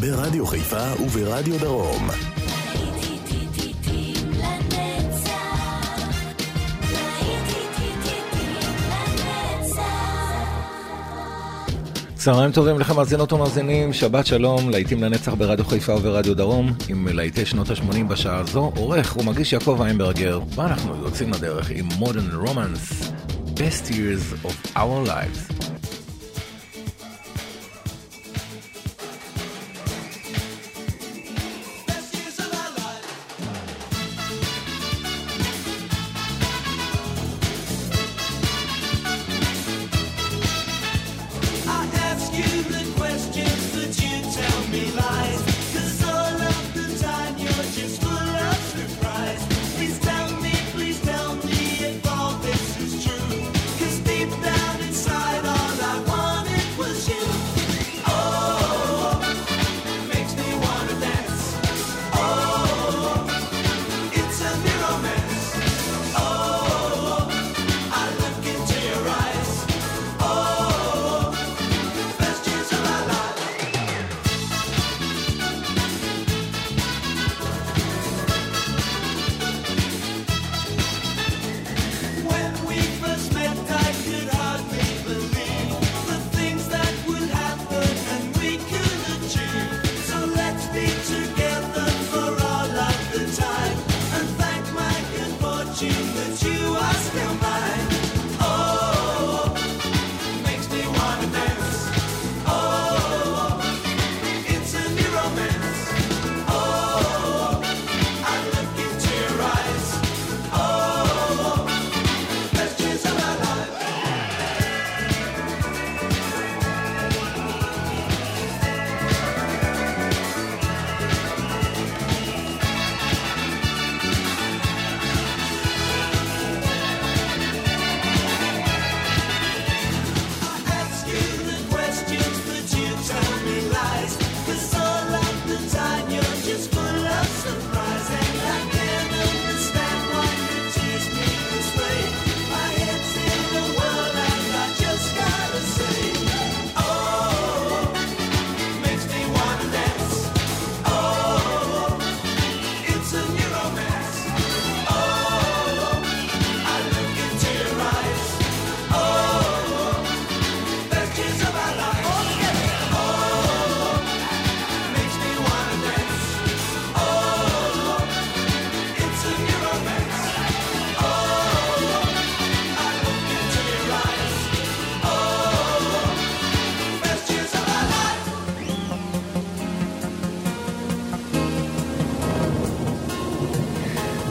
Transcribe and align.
ברדיו 0.00 0.46
חיפה 0.46 1.02
וברדיו 1.02 1.58
דרום. 1.58 2.08
צהריים 12.14 12.52
טובים 12.52 12.80
לכם 12.80 12.96
מאזינות 12.96 13.32
ומאזינים, 13.32 13.92
שבת 13.92 14.26
שלום, 14.26 14.70
להיטים 14.70 15.02
לנצח 15.02 15.34
ברדיו 15.34 15.64
חיפה 15.64 15.94
וברדיו 15.94 16.36
דרום, 16.36 16.72
עם 16.88 17.08
להיטי 17.08 17.46
שנות 17.46 17.70
ה-80 17.70 18.04
בשעה 18.08 18.38
הזו, 18.38 18.72
עורך 18.76 19.16
ומגיש 19.16 19.52
יעקב 19.52 19.80
איינברגר, 19.82 20.40
ואנחנו 20.54 20.96
יוצאים 21.04 21.30
לדרך 21.30 21.70
עם 21.70 21.88
Modern 21.88 22.48
Romance, 22.48 23.04
Best 23.54 23.90
Years 23.90 24.46
of 24.46 24.76
Our 24.76 25.08
Lives. 25.08 25.69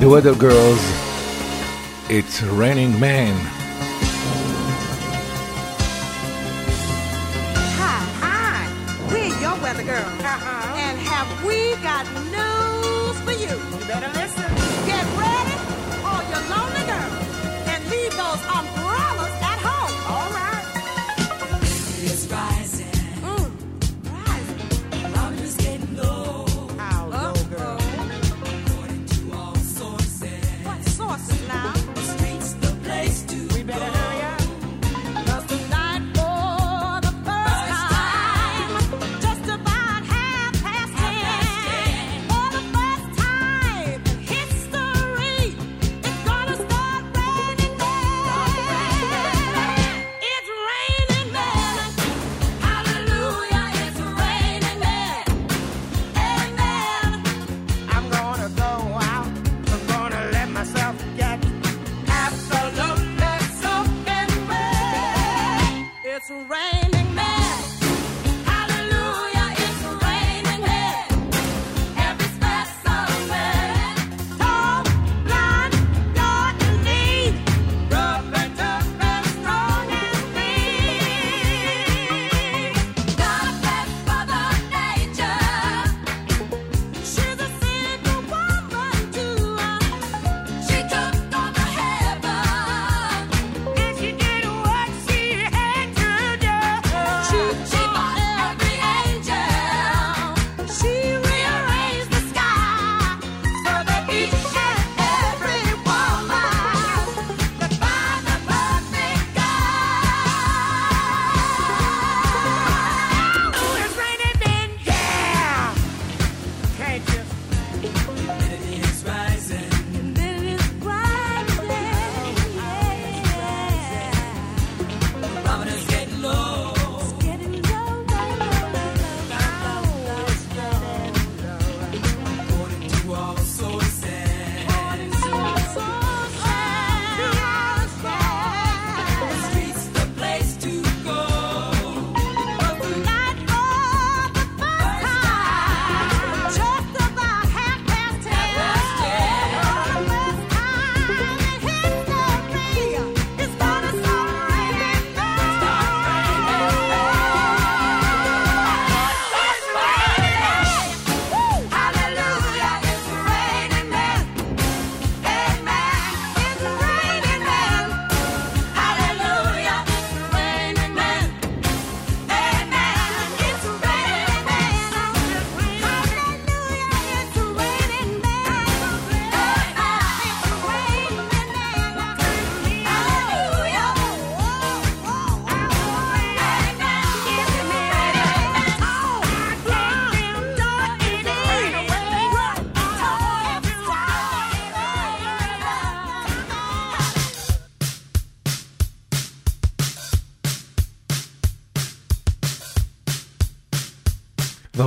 Weather 0.09 0.33
Girls, 0.33 0.81
It's 2.09 2.41
Raining 2.41 2.99
Man. 2.99 3.58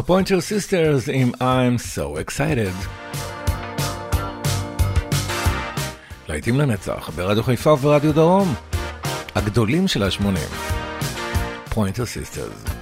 וה 0.03 0.11
Pointer 0.11 0.41
Sisters 0.41 1.09
עם 1.13 1.31
I'm 1.35 1.97
so 1.97 2.19
excited. 2.19 2.89
להיטים 6.29 6.61
לנצח 6.61 7.11
ברדיו 7.17 7.43
חיפה 7.43 7.77
ורדיו 7.81 8.13
דרום. 8.13 8.55
הגדולים 9.35 9.89
של 9.89 10.03
ה-80. 10.03 10.55
Pointer 11.75 12.07
Sisters. 12.07 12.82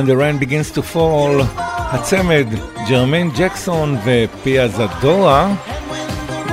When 0.00 0.06
the 0.06 0.16
Rain 0.16 0.38
Begins 0.38 0.70
to 0.70 0.82
Fall, 0.94 1.44
הצמד 1.92 2.46
ג'רמיין 2.88 3.30
ג'קסון 3.36 3.96
ופיאזדורה, 4.04 5.54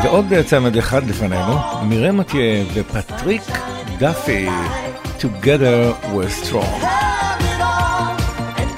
ועוד 0.03 0.25
צמד 0.45 0.77
אחד 0.77 1.07
לפנינו, 1.07 1.55
מירי 1.83 2.11
מתיה 2.11 2.63
ופטריק 2.73 3.41
דאפי, 3.97 4.49
Together 5.19 6.05
We're 6.05 6.45
Strong. 6.45 6.85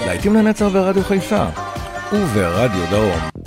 להיטים 0.05 0.35
לנצר 0.35 0.69
ברדיו 0.69 1.03
חיפה 1.03 1.45
וברדיו 2.13 2.85
דרום. 2.89 3.38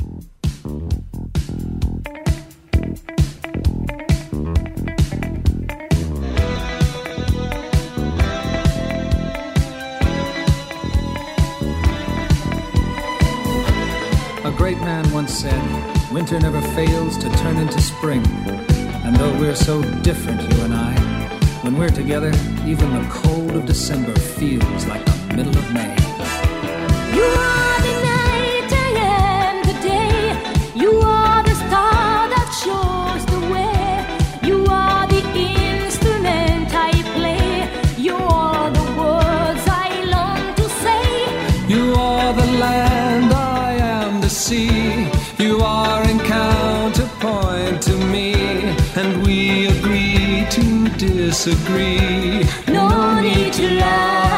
spring. 18.03 18.27
And 19.05 19.15
though 19.15 19.33
we're 19.39 19.55
so 19.55 19.81
different, 20.01 20.41
you 20.43 20.65
and 20.65 20.75
I, 20.75 20.93
when 21.63 21.79
we're 21.79 21.89
together, 21.89 22.33
even 22.67 22.93
the 23.01 23.09
cold 23.09 23.53
of 23.53 23.65
December 23.65 24.13
feels 24.19 24.87
like 24.87 25.05
the 25.05 25.37
middle 25.37 25.57
of 25.57 25.73
May. 25.73 25.92
disagree. 51.33 52.45
No 52.69 53.19
need 53.19 53.55
to 53.55 53.67
lie. 53.81 54.32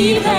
You. 0.00 0.29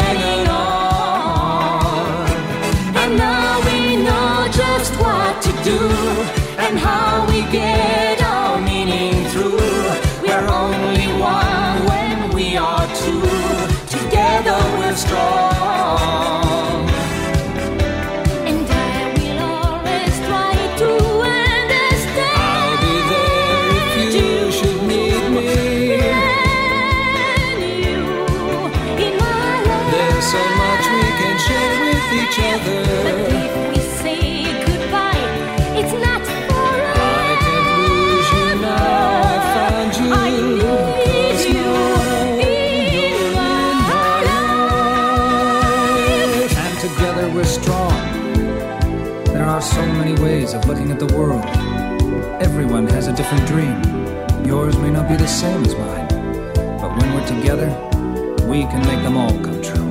But 32.14 33.16
if 33.42 33.54
we 33.72 33.80
say 34.04 34.44
goodbye, 34.66 35.26
it's 35.80 35.94
not 36.06 36.22
forever. 36.28 37.00
I 37.00 37.38
can't 37.46 37.68
lose 37.80 38.30
you 38.36 38.48
now. 38.62 40.12
I 40.14 40.30
need 40.40 41.42
you 41.56 41.74
in 42.42 43.34
my 43.36 43.70
life. 46.42 46.54
And 46.66 46.76
together 46.80 47.26
we're 47.30 47.46
strong. 47.46 47.96
There 49.26 49.46
are 49.46 49.62
so 49.62 49.82
many 49.86 50.14
ways 50.22 50.54
of 50.54 50.66
looking 50.68 50.92
at 50.92 51.00
the 51.00 51.08
world. 51.18 51.46
Everyone 52.42 52.88
has 52.88 53.08
a 53.08 53.14
different 53.14 53.48
dream. 53.48 53.82
Yours 54.46 54.78
may 54.78 54.90
not 54.90 55.08
be 55.08 55.16
the 55.16 55.28
same 55.28 55.64
as 55.64 55.76
mine, 55.76 56.08
but 56.82 56.92
when 56.98 57.14
we're 57.14 57.28
together, 57.28 57.70
we 58.48 58.64
can 58.72 58.82
make 58.88 59.02
them 59.04 59.16
all 59.18 59.32
come 59.46 59.62
true. 59.62 59.91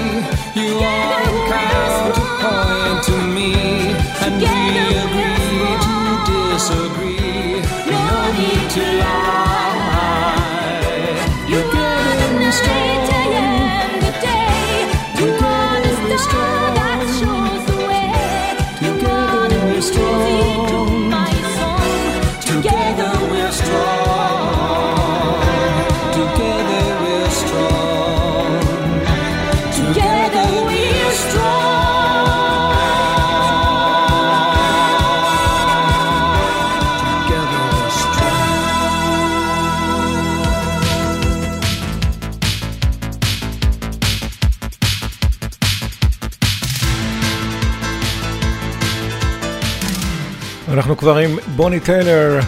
אנחנו 50.71 50.97
כבר 50.97 51.17
עם 51.17 51.37
בוני 51.55 51.79
טיילר, 51.79 52.39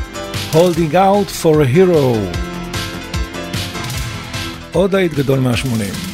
Holding 0.51 0.93
Out 0.93 1.43
for 1.43 1.55
a 1.55 1.75
Hero. 1.75 2.17
עוד 4.71 4.95
היית 4.95 5.13
גדול 5.13 5.39
מהשמונים. 5.39 6.12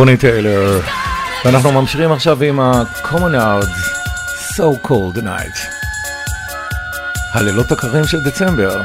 בוני 0.00 0.16
טיילר. 0.16 0.80
ואנחנו 1.44 1.72
ממשיכים 1.72 2.12
עכשיו 2.12 2.42
עם 2.42 2.60
ה-common 2.60 3.34
out, 3.34 3.70
so 4.56 4.86
cold 4.86 5.18
night. 5.18 5.58
הלילות 7.32 7.72
הקרים 7.72 8.04
של 8.04 8.20
דצמבר. 8.20 8.80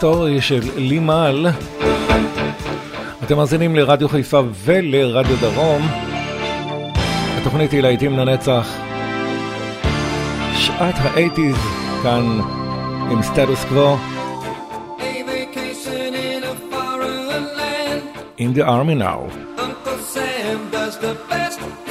היסטורי 0.00 0.40
של 0.40 0.60
לימל. 0.76 1.46
אתם 3.24 3.36
מאזינים 3.36 3.76
לרדיו 3.76 4.08
חיפה 4.08 4.40
ולרדיו 4.54 5.36
דרום. 5.40 5.82
התוכנית 7.40 7.72
היא 7.72 7.80
להיטים 7.80 8.18
לנצח. 8.18 8.68
שעת 10.54 10.94
האייטיז 10.98 11.56
כאן 12.02 12.40
עם 13.10 13.22
סטטוס 13.22 13.64
קוו. 13.64 13.96
In 18.38 18.54
the 18.54 18.64
army 18.64 18.94
now. 18.94 19.20
Uncle 19.64 19.98
Sam 20.14 20.58
does 20.72 20.96
the 21.04 21.14
best. 21.30 21.89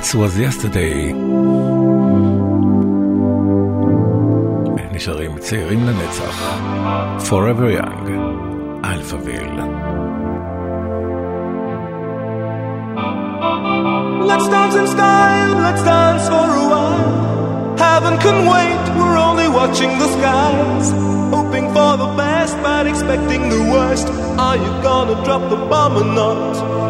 Nights 0.00 0.14
Was 0.14 0.38
Yesterday. 0.38 1.12
נשארים 4.92 5.38
צעירים 5.38 5.86
לנצח. 5.86 6.42
Forever 7.18 7.68
Young, 7.78 8.10
אלפאביל. 8.84 9.50
Let's 14.30 14.48
dance 14.48 14.74
in 14.80 14.86
style, 14.86 15.52
let's 15.66 15.82
dance 15.82 16.26
for 16.32 16.48
a 16.62 16.64
while. 16.72 17.76
Heaven 17.84 18.14
can 18.24 18.38
wait, 18.54 18.82
we're 18.96 19.18
only 19.28 19.48
watching 19.48 19.92
the 19.98 20.08
skies. 20.16 20.86
Hoping 21.36 21.66
for 21.74 21.92
the 22.02 22.10
best, 22.22 22.54
but 22.64 22.86
expecting 22.92 23.42
the 23.54 23.62
worst. 23.74 24.08
Are 24.46 24.56
you 24.64 24.72
gonna 24.88 25.16
drop 25.26 25.42
the 25.52 25.60
bomb 25.70 25.94
or 26.02 26.08
not? 26.20 26.89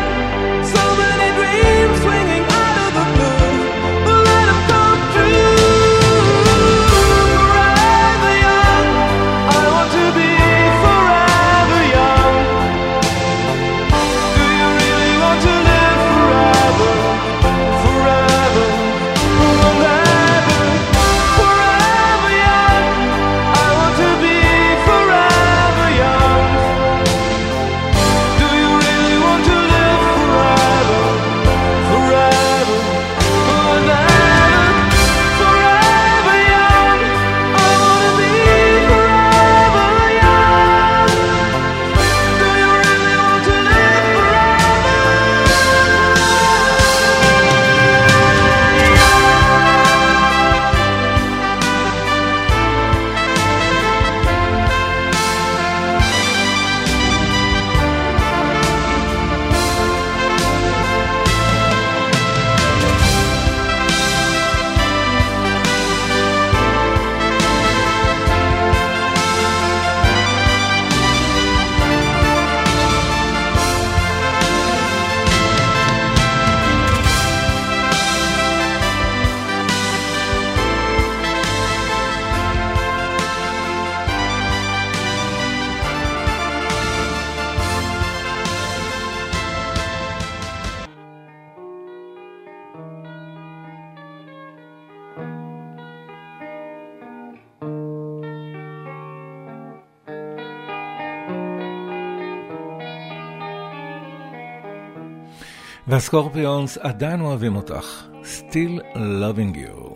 והסקורפיונס 105.91 106.77
עדיין 106.77 107.21
אוהבים 107.21 107.55
אותך. 107.55 108.07
Still 108.23 108.95
loving 108.95 109.55
you. 109.55 109.90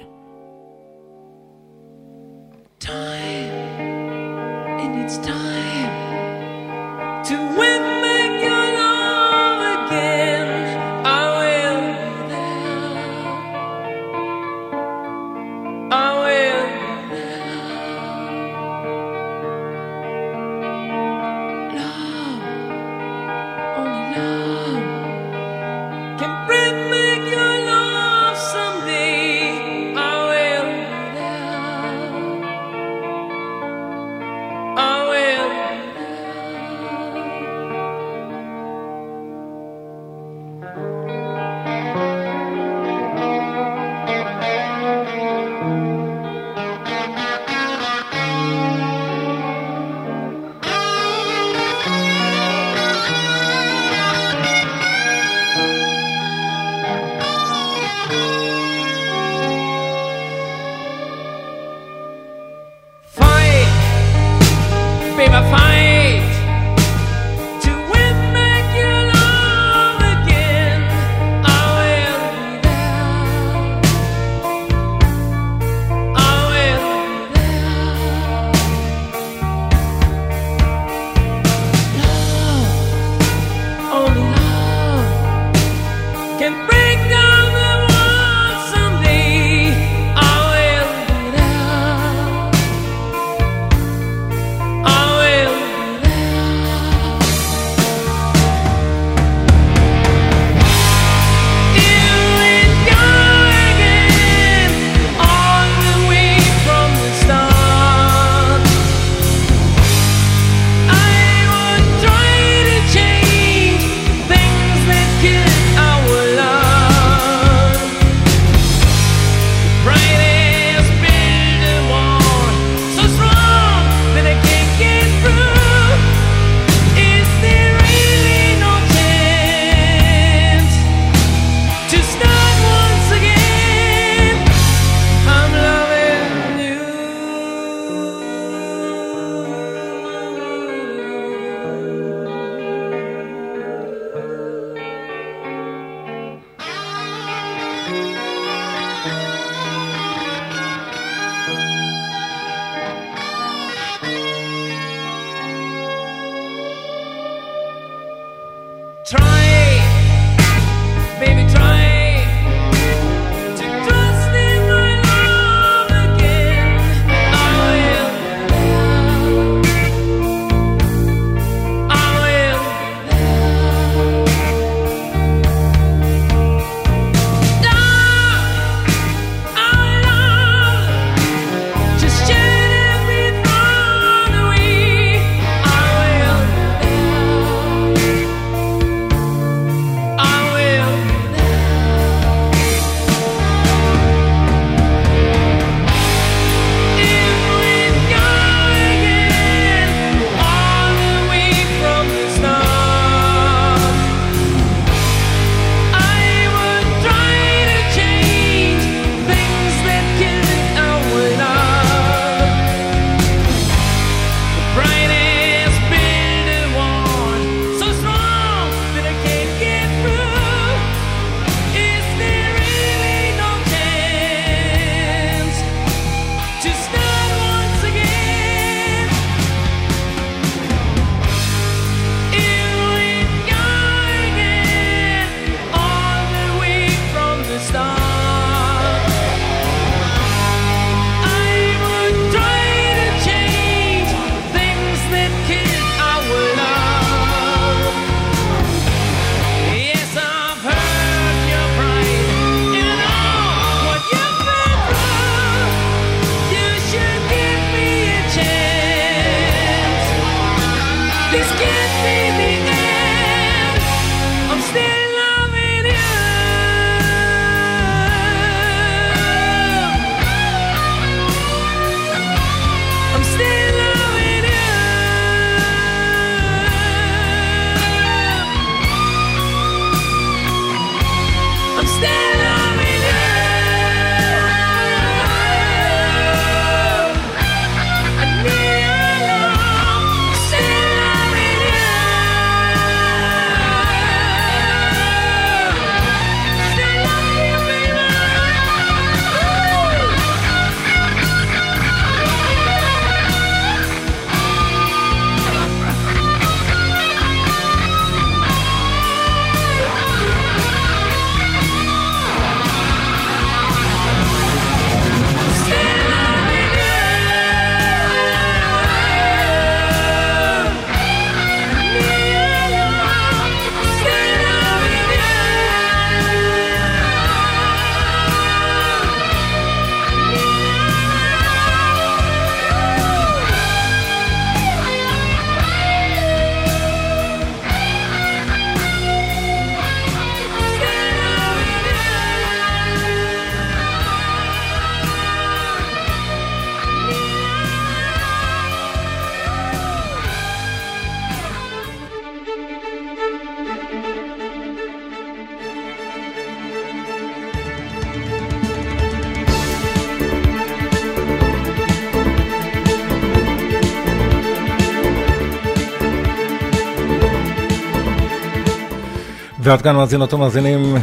ועד 369.66 369.82
כאן 369.82 369.95
מאזינות 369.95 370.34
ומאזינים, 370.34 370.95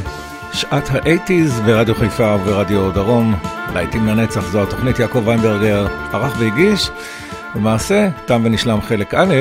שעת 0.52 0.88
האייטיז 0.90 1.60
ברדיו 1.60 1.94
חיפה 1.94 2.34
וברדיו 2.34 2.90
דרום. 2.90 3.34
להיטים 3.74 4.06
לנצח 4.06 4.40
זו 4.40 4.62
התוכנית 4.62 4.98
יעקב 4.98 5.22
ויינברגר 5.26 5.86
ערך 6.12 6.36
והגיש. 6.38 6.90
למעשה, 7.54 8.08
תם 8.26 8.42
ונשלם 8.44 8.80
חלק 8.80 9.14
א', 9.14 9.34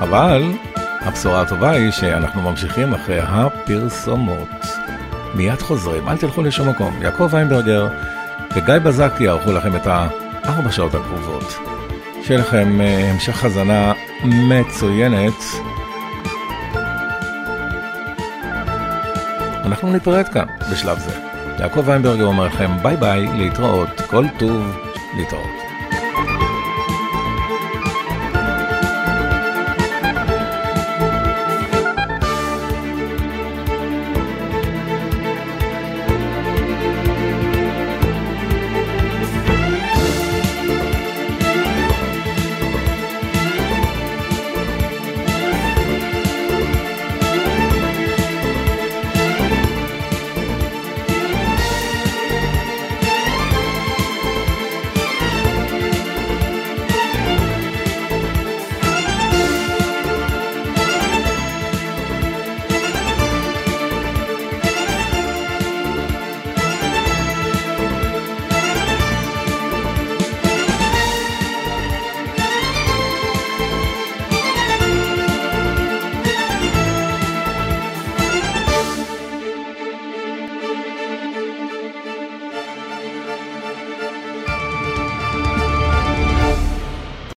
אבל 0.00 0.52
הבשורה 1.00 1.40
הטובה 1.40 1.70
היא 1.70 1.90
שאנחנו 1.90 2.42
ממשיכים 2.42 2.94
אחרי 2.94 3.20
הפרסומות. 3.22 4.66
מיד 5.34 5.62
חוזרים, 5.62 6.08
אל 6.08 6.16
תלכו 6.16 6.42
לשום 6.42 6.68
מקום. 6.68 6.94
יעקב 7.02 7.28
ויינברגר 7.30 7.88
וגיא 8.56 8.78
בזק 8.78 9.12
יערכו 9.20 9.52
לכם 9.52 9.76
את 9.76 9.86
הארבע 9.86 10.72
שעות 10.72 10.94
הקרובות. 10.94 11.58
שיהיה 12.22 12.40
לכם 12.40 12.80
אה, 12.80 13.10
המשך 13.10 13.44
האזנה 13.44 13.92
מצוינת. 14.24 15.69
אנחנו 19.70 19.92
ניפרד 19.92 20.28
כאן 20.28 20.46
בשלב 20.72 20.98
זה. 20.98 21.10
יעקב 21.58 21.82
ויינברגר 21.86 22.24
אומר 22.24 22.46
לכם 22.46 22.70
ביי 22.82 22.96
ביי, 22.96 23.26
להתראות, 23.26 24.00
כל 24.00 24.24
טוב, 24.38 24.76
להתראות. 25.16 25.69